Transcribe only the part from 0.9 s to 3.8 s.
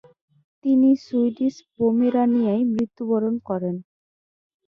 Swedish পোমেরানিয়ায় মৃত্যুবরণ করেন।